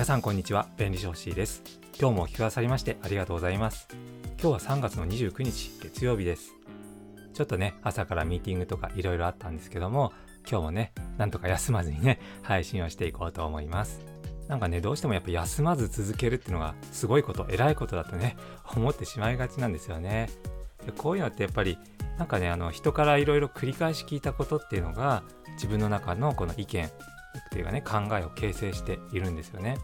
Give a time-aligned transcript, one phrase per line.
[0.00, 1.62] 皆さんこんにちは便利ショーシーです。
[2.00, 3.86] 今日もお聞きくださりましてありがとうございます。
[4.42, 6.54] 今日は3月の29日月曜日です。
[7.34, 10.14] ちょっとね朝からミーティングとかいろいろあったんですけども
[10.50, 14.00] 今日もねなんとか休まずにね配信をしていこうと思います。
[14.48, 18.38] なんかねどうしてもやっぱ休まず続けるっていうのがすごいこと偉いことだとね
[18.74, 20.30] 思ってしまいがちなんですよね。
[20.86, 21.76] でこういうのってやっぱり
[22.16, 25.24] なんかねあの人からいろいろ繰り返し聞いたことっていうのが
[25.56, 26.90] 自分の中のこの意見
[27.38, 29.78] っていうかね考えを形成しているんですよね。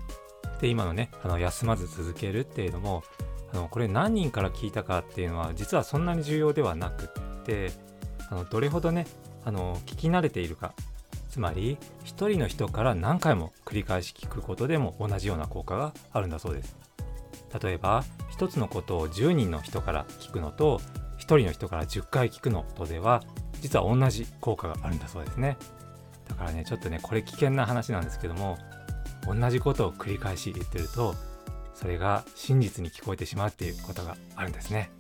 [0.60, 3.02] で今のねあの休まず続けるっていうのも
[3.52, 7.72] あのこれ何人から聞いたかっていうのは実はそんなに重要ではなくって
[8.30, 9.06] あのどれほどね
[9.44, 10.72] あの聞き慣れているか。
[11.28, 16.76] つまり一人の人から何回も繰り返し聞くことでも同じような効果があるんだそうです。
[17.62, 20.80] 例えば一つのことを10人の人から聞くのと
[21.18, 23.22] 1人の人から10回聞くのとでは
[23.60, 25.58] 実は同じ効果があるんだそうですね。
[26.28, 28.58] だからねちょっとねこれ危険な話なんですけども
[29.26, 31.14] 同じことを繰り返し言ってると
[31.74, 34.90] それが真実に聞こえてしまうっていうことがあるんですね。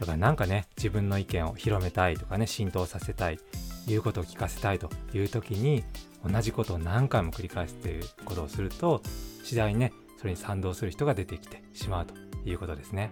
[0.00, 3.38] だからなんかね自分の意見を広めたいとかね浸透させたい
[3.86, 5.84] 言うことを聞かせたいという時に
[6.24, 9.02] 同じことを何回も繰り返すっていうことをすると
[9.44, 12.14] 次第にねそれに賛同する人が出てきてしまうと
[12.48, 13.10] いうことですね。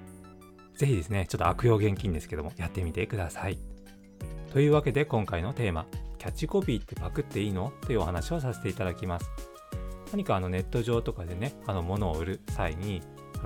[0.77, 3.59] 是非ですねちょっと悪用現金ですけどもやってみてください。
[4.53, 5.87] というわけで今回のテーマ
[6.25, 7.71] キャッチコピーってパクっていいの？
[7.83, 9.31] というお話をさせていただきます。
[10.11, 13.03] 何かあのネット上とかでね、あの物を売る際に、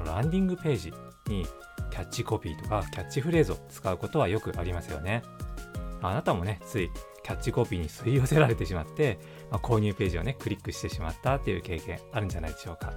[0.07, 0.93] ランディングページ
[1.27, 1.45] に
[1.91, 5.25] キャッチコピーとかキャッチフレーズを使うことはよくありますよね。
[6.03, 6.89] あなたもね、つい
[7.25, 9.19] キャッチコピーに吸い寄せられてしまって、
[9.51, 12.93] まあ、購入ページをね、クリックしてしまったっていう経験あるんじゃないでしょうか。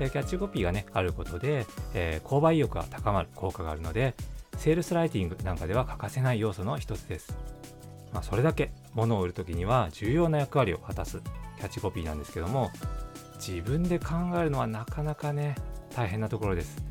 [0.00, 4.16] でキャッチコピーがね、あることで、えー、購買意欲が高まる効果があるので、
[4.56, 7.38] セールスライティングなんかでは欠かせない要素の一つです。
[8.10, 11.20] まあ、それだけ物を売る時には重要な役割を果たす。
[11.56, 12.70] キャッチコピーなんですけども
[13.34, 15.56] 自分で考えるのはなかなかね
[15.94, 16.82] 大変なところです。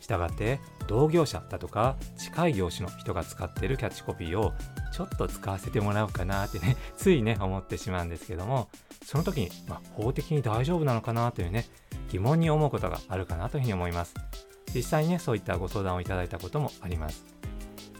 [0.00, 4.52] したがって同業者だとか近い業種の人が使っているキャッチコピーを
[4.92, 8.68] ちょっと使わせてもらおうかなってね ついね思ってしまうんですけども
[9.04, 11.66] その時に、まあ、法的に大丈夫なのかなというね
[12.10, 14.14] 疑問に思うことがあるかなというふうに思います。
[14.74, 17.35] 実際にねそういったご相談をいただいたこともあります。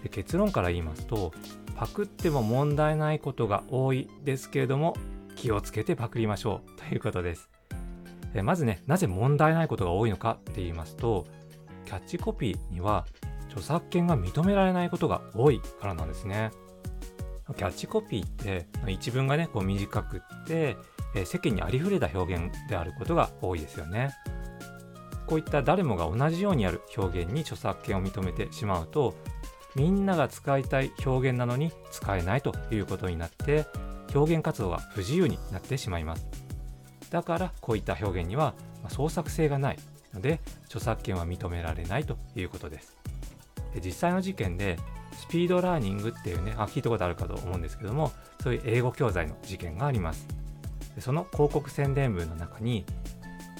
[0.02, 1.32] で結論から言いますと
[1.76, 4.96] パクっても問題ないことが多いですけれども
[5.34, 6.70] 気をつけてパクりましょう。
[6.88, 7.50] ということです。
[8.34, 11.26] えまずねなぜ問題ないことが多いのかって言いますと
[11.84, 13.06] キャッチコピーには
[13.48, 16.50] 著作権が認められないことが多いからなんですね。
[17.56, 20.76] キャッチコピーって一文がねこう短くって
[21.24, 24.12] 世間にありふれた表現であることが多いですよね。
[25.26, 29.14] こういった誰もが同じようにある表現に著作権を認めてしまうと
[29.76, 33.66] みんなが使いたい表現なのに使えないということになって
[34.14, 36.26] 表現活動が不自由になってしまいます。
[37.10, 38.54] だからこういった表現には
[38.88, 39.78] 創作性がない
[40.14, 42.96] ので著作権は認められないということです。
[43.84, 44.78] 実際の事件で
[45.12, 48.12] スピードラーニングっていうねあ聞いたことあるかと思うんですけども
[48.42, 50.26] そういう英語教材の事件があります。
[51.00, 52.86] その広告宣伝文の中に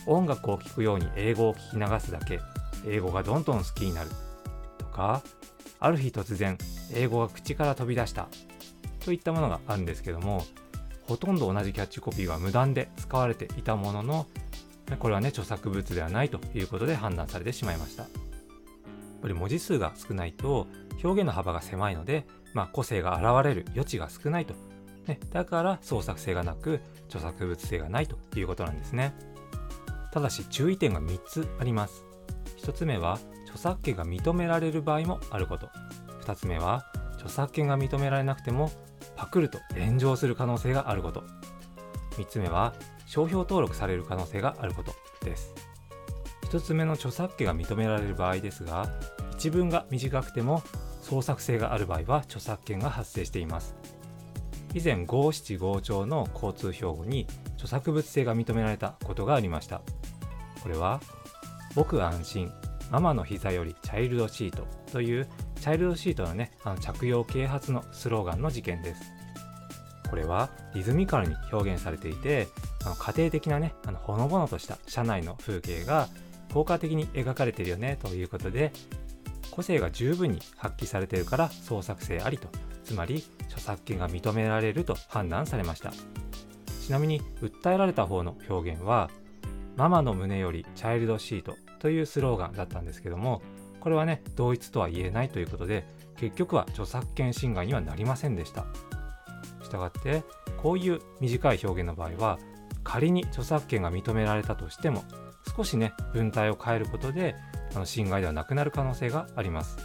[0.07, 2.41] 音楽を聴くように英語を聞き流すだけ
[2.87, 4.11] 英語がどんどん好きになる
[4.79, 5.23] とか
[5.79, 6.59] ある日突然
[6.95, 8.29] 英語が口から飛び出した。
[9.05, 10.45] といったものがあるんですけども
[11.03, 14.27] ほとんど同じキャッチコピーが無断で使われていたものの
[14.99, 18.03] これはね著作物ではないということで判断されてしまいました。
[18.03, 18.11] やっ
[19.23, 20.67] ぱり文字数が少ないと
[21.03, 24.55] 表現の幅が狭いので、まあ、個性が現れる余地が少ないと、
[25.07, 29.15] ね、だから創作性がなく著作物性がないということなんですね。
[30.13, 32.05] ただし注意点が3つあります。
[32.59, 33.19] 1つ目は
[33.57, 35.69] 著作権が認められる場合もあること。
[36.25, 38.71] 2つ目は著作権が認められなくても
[39.17, 41.25] パクると炎上する可能性があること。
[42.13, 42.75] 3つ目は
[43.07, 44.95] 商標登録される可能性があること。
[45.25, 45.55] です。
[46.43, 48.89] 1つ目の著作権が認められる場合ですが
[49.33, 50.63] 一文が短くても
[51.03, 53.75] 創作性がある場合は著作権が発生しています。
[54.75, 59.81] 以前五七五調の交通標語に著作物性が認められたことがありました。
[60.63, 61.01] これは
[61.75, 62.53] 僕安心
[62.91, 65.29] ママの膝よりチャイルドシートという
[65.61, 69.03] チャイルドシートのねあの着用啓発のスローガンの事件です。
[70.09, 72.47] これはリズミカルに表現されていて
[72.85, 76.09] あの家庭的なねあのほのぼのとした社内の風景が
[76.55, 78.73] 効果的に描かれているよねということで
[79.51, 82.49] 個性が十分に発揮されているから創作性ありと
[82.85, 85.93] つまり著作権が認められると判断されました。
[86.87, 89.11] ちなみに訴えられた方の表現は
[89.77, 93.43] ママの胸よりチャイルドシートというスローガンだったんですけども
[93.81, 95.87] これはね同一とは言えないということで
[96.17, 98.65] 結局は著作権侵害にはなりませんでした。
[99.63, 100.23] したがって
[100.57, 102.39] こういう短い表現の場合は
[102.85, 105.05] 仮に著作権が認められたとしても
[105.57, 107.35] 少しね文体を変えることで
[107.75, 109.77] あの侵害ではなくなる可能性があります。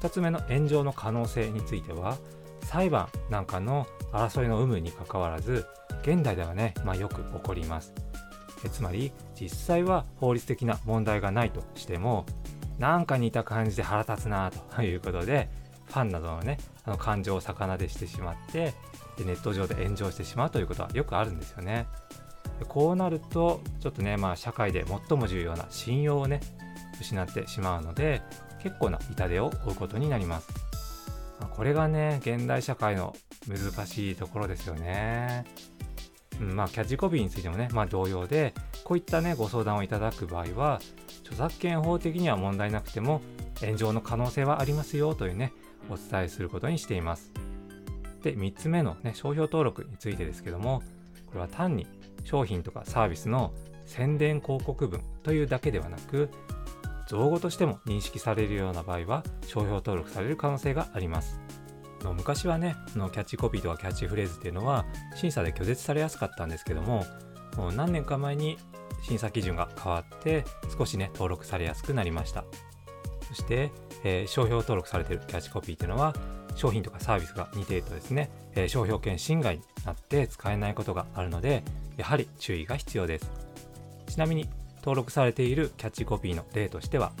[0.00, 2.18] 2つ目の炎上の可能性については
[2.62, 5.66] 裁判なんかの争いの有無にかかわらず
[6.02, 7.94] 現代ではね、まあ、よく起こります。
[8.64, 12.24] えつまり実際は法律的な問題がないとしても
[12.78, 15.48] なんか似た感じで腹立つなと いうことで
[15.86, 18.74] ファンなどのねあの感情を逆なでしてしまって
[19.16, 21.86] でネット上で炎上してしまうということはよくあるんですよね。
[22.68, 26.40] こうなるとちょっとねまあ社会で最も重要な信用をね
[27.00, 28.22] 失ってしまうので
[28.62, 30.48] 結構な痛手を負うことになります。
[31.50, 33.14] これがね現代社会の
[33.46, 35.44] 難しいところですよね。
[36.40, 38.54] うん、まあキャッチコピーについてもね、まあ、同様で
[38.84, 40.80] こういったねご相談をいただく場合は
[41.22, 43.20] 著作権法的には問題なくても
[43.60, 45.52] 炎上の可能性はありますよというね
[45.90, 47.32] お伝えすることにしています。
[48.22, 50.82] で3つ目の、ね、商標登録についてですけども
[51.26, 51.86] これは単に
[52.24, 53.52] 商品とかサービスの
[53.84, 56.30] 宣伝広告文というだけではなく
[57.06, 61.38] 造語としても認識されるような場合は商標登録される可能性があります。
[62.04, 64.84] の昔はねのキャッチコピーとかキャッチフレーズっていうのは
[65.16, 67.04] 審査で拒絶されやすかったんですけども
[67.56, 68.58] もう何年か前に
[69.02, 70.44] 審査基準が変わって
[70.76, 72.44] 少しね登録されやすくなりました。
[73.28, 73.72] そして、
[74.04, 76.14] えー、商標登録されているキャッチコピーっていうのは
[76.54, 81.64] 商品とかサービスが似ているとですね、えー、商標権侵害になって使えないことがあるので
[81.96, 83.30] やはり注意が必要です。
[84.06, 84.48] ちなみに
[84.78, 87.12] 登録されているキャッチコピーの例としては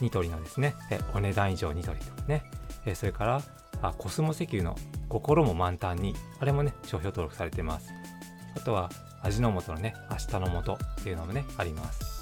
[0.00, 2.44] ニトリのですね、えお値段以上ニトリとかね、
[2.86, 3.42] えそれから
[3.82, 4.76] あコスモ石油の
[5.08, 7.92] 心も満タンにあれもね商標登録されてます。
[8.56, 8.90] あとは
[9.22, 12.18] 味の素のね明日の素っていうのもねあります。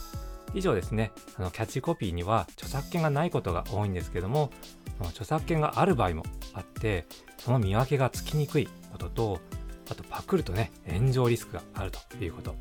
[0.54, 1.12] 以上ですね。
[1.36, 4.50] あのキャッチコピーには著作権がないことが多いんですけども
[5.00, 6.22] 著作権がある場合も
[6.54, 7.06] あって
[7.38, 9.40] その見分けがつきにくいことと
[9.90, 12.54] あとパクるとね炎上リスクがあるということ。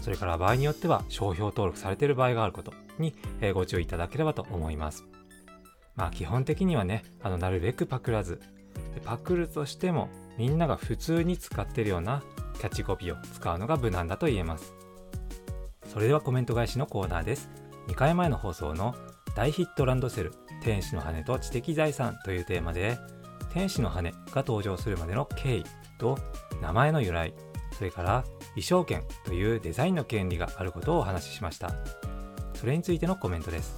[0.00, 3.14] それから場合によっては商標登録されている場合があることに
[3.52, 5.04] ご注意いただければと思います。
[5.98, 8.40] まあ基本的にはねあのなるべくパクらず。
[9.04, 10.08] パクるとしても
[10.38, 12.22] みんなが普通に使ってるような
[12.58, 14.72] キャッチコピーを使うのが無難だと言えます。
[15.92, 17.50] それではコメント返しのコーナーです。
[17.88, 18.94] 2回前の放送の
[19.34, 22.98] 大ヒットランドセル天使の羽と知的財産というテーマで
[23.52, 25.64] 天使の羽が登場するまでの経緯
[25.98, 26.18] と
[26.60, 27.32] 名前の由来
[27.76, 31.72] それから衣装権というデザインの権利があることをお話ししました。
[32.54, 33.72] それについてのコメントです、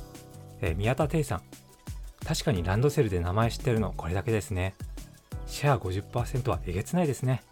[0.63, 1.70] えー、宮田圭さん。
[2.31, 4.77] 確かにランドセルで名前知ってるのこれだけですね。
[5.49, 7.43] シェア50%はえげつないですね。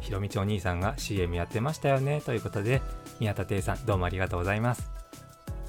[0.00, 2.20] ひろみちお兄さんが CM やってましたよね。
[2.22, 2.82] ということで
[3.20, 4.90] 宮田圭さんどうもありがとうございます。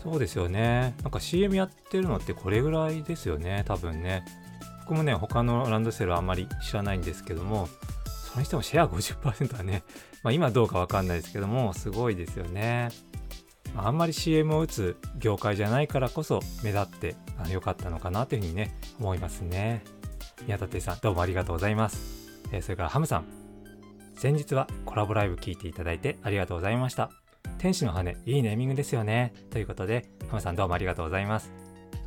[0.02, 0.96] そうですよね。
[1.04, 3.66] なんか CM やってるのってこれぐらいですよね。
[3.68, 4.26] 多分ね。
[4.80, 7.70] 僕もね他のランドセルあんまり知らないんですけども
[8.32, 9.84] それにしてもシェア50%はね、
[10.24, 12.90] まあ、今どうかわかんないですけどもすごいですよね。
[13.76, 17.16] あんまり CM を打つ業界じゃないからこそ目立って
[17.50, 19.84] 良かったのかなというふうにね思いますね。
[20.46, 23.26] 宮舘さんどうもありがとうございます、えー、それからハムさん。
[24.16, 27.10] 先日はコラボライブ聞いていただいてありがとうございました。
[27.58, 29.34] 天使の羽いいネーミングですよね。
[29.50, 31.52] ということでハムさんどうもありがとうございます。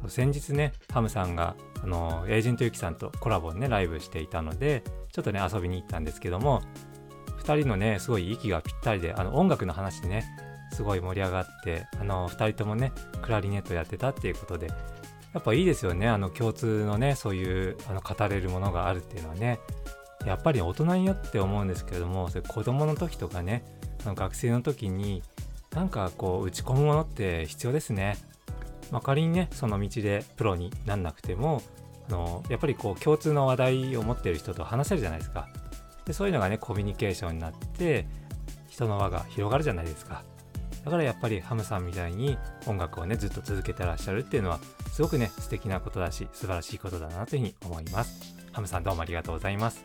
[0.08, 4.82] 先日ねハムさんがあのエージェントユキさんとコラボねライブしていたので
[5.12, 6.62] ちょっとね遊びに行ったんですけども
[7.40, 10.24] 2人のねすごい息がぴったりであの音楽の話ね
[10.72, 14.68] すごい盛り上がってあの2人ともねクラリネットやってたっていうことで
[15.34, 19.60] やっぱいいですよねあの共通のねそういうあの語れるものがあるっていうのはね
[20.26, 23.64] やっぱり大人によって思うんですけれどもそれ子供の時とかね
[24.04, 25.22] あの学生の時に
[25.74, 28.18] なんかこう打ち込むものって必要ですね。
[28.90, 31.62] まあ、仮にねその道でプロになんなくても
[32.10, 35.48] あのやっぱりこう共通の話題を持ってる人と話せるじゃないですか。
[36.04, 38.06] でそういうのがねコミュニケーションになって
[38.68, 40.24] 人の輪が広がるじゃないですか。
[40.84, 42.36] だからやっぱりハムさんみたいに
[42.66, 44.58] 音楽をねずっと続けてらっしゃるっていうのは
[44.92, 48.34] すごくね素敵なことだし素晴らしいことだなというふうに思います。
[48.52, 49.84] ハムさんどうもありがとうございます。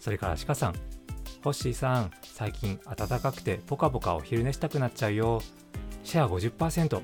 [0.00, 0.74] それからシカさん。
[1.42, 5.42] ホッシーさん最近暖かくてポカポカお昼寝したくなっちゃうよ。
[6.04, 7.00] シェア50%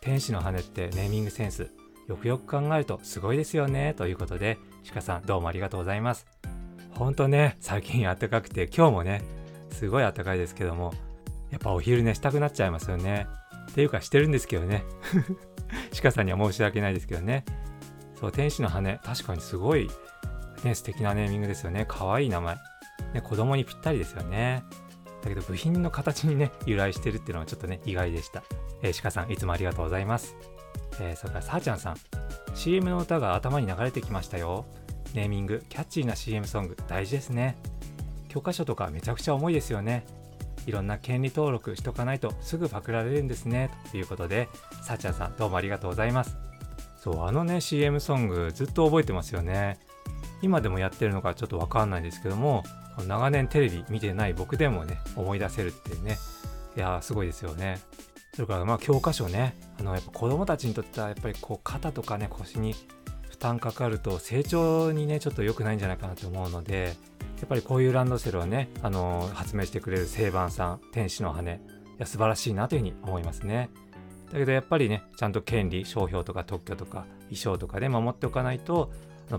[0.00, 1.70] 天使の羽ってネーミングセンス。
[2.06, 3.94] よくよく考えるとすごいですよね。
[3.94, 6.26] ということでシカさんどうもありがとうございます。
[6.90, 9.22] ほんとね最近暖かくて今日もね
[9.70, 10.94] すごい暖かいですけども
[11.54, 13.28] やっぱお昼寝したくなっちゃいますよね。
[13.70, 14.84] っていうかしてるんですけどね。
[16.02, 17.44] 鹿さんには申し訳ないですけどね。
[18.18, 19.88] そう、天使の羽、確かにすごい、
[20.64, 21.86] ね、素敵なネーミングですよね。
[21.86, 22.56] かわいい名前。
[23.14, 24.64] ね、子供にぴったりですよね。
[25.22, 28.42] だけど部品の形にね、由来してるっていうのはちょっとね、意外でした。
[28.82, 30.34] えー、鹿さん、いつもありがとうございます。
[31.00, 31.96] えー、それからさーちゃんさん。
[32.56, 34.66] CM の歌が頭に流れてきましたよ。
[35.14, 37.56] ネーミング、キャッチーな CM ソング、大事ですね。
[38.28, 40.04] 教科書とかめちゃくちゃ重いですよね。
[40.66, 43.70] いろんな権利登録しとかないとすぐパクられるんですね。
[43.90, 44.48] ということで
[44.82, 46.36] さちゃんさんどうもありがとうございます。
[46.96, 49.78] そうあのね CM ソングずっと覚えてますよね。
[50.42, 52.64] 今でもやってるのかちょっとわかんないですけども
[53.06, 56.18] 長年テレビ見てない僕でもね思い出せるっていうね。
[56.76, 57.80] いやすごいですよね。
[58.34, 59.54] それからまあ教科書ね。
[59.78, 62.74] あのやっぱ子供たちにとってはやっぱりこう肩とかね腰に
[63.28, 66.94] 負担かかると成長にねちょっと良くないんじゃないかなと思うので
[67.44, 71.52] やっぱりこういうランドセルをね、あの発明してくれる正番さん天使の羽。
[71.52, 71.58] い
[71.98, 73.68] や素晴らしいなというふうに思いますね。
[74.32, 78.90] だけどやっぱりねちゃんと権利商標とか特許とか衣装とかで守っておかないと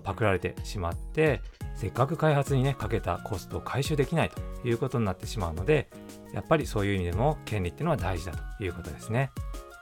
[0.03, 1.41] パクられてしまって
[1.73, 5.89] せっかく開発にねかけたコストを回収できないということになってしまうので
[6.31, 9.31] やっぱりそういう意味でも権利っていうのは大事だということですね、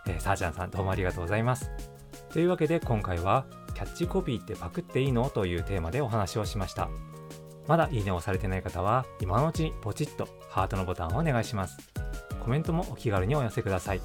[0.08, 1.70] えー、さあちゃんさんどうもありがとうございます。
[2.32, 5.30] というわけで今回はキャッチコピーってパクっていいの？
[5.30, 6.90] というテーマでお話をしました。
[7.68, 11.78] まだいいねをされてない方は今のうちにポチッとハートのボタンをお願いします。
[12.44, 14.02] コメントもお気軽にお寄せください。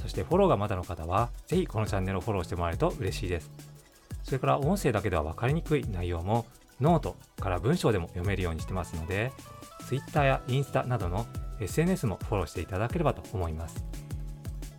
[0.00, 3.50] そしてフォローがまだの方はぜひこのチャンネルをフォローしてもらえると嬉しいです。
[4.22, 6.46] それから音声だけでは分かりにくい内容も
[6.80, 9.32] ノートから文章でも読めるようにしてますので
[9.86, 11.26] Twitter やインスタなどの
[11.60, 13.84] SNS もフォローしていただければと思います。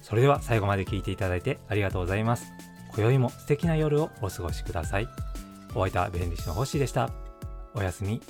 [0.01, 2.51] それでは最後まで聞いていただいてありがとうございます。
[2.95, 5.07] 今宵も素敵な夜をお過ごしください。
[5.75, 7.28] お相手は弁理士の星でした。
[7.75, 8.21] おやすみ。